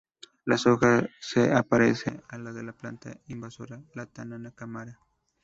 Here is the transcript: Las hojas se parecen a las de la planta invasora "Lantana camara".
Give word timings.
Las 0.45 0.65
hojas 0.65 1.03
se 1.19 1.51
parecen 1.65 2.23
a 2.27 2.39
las 2.39 2.55
de 2.55 2.63
la 2.63 2.73
planta 2.73 3.19
invasora 3.27 3.83
"Lantana 3.93 4.49
camara". 4.49 4.99